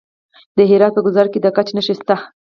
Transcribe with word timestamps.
د 0.57 0.59
هرات 0.69 0.91
په 0.95 1.01
ګذره 1.05 1.29
کې 1.33 1.39
د 1.41 1.47
ګچ 1.55 1.67
نښې 1.75 1.93
شته. 1.99 2.15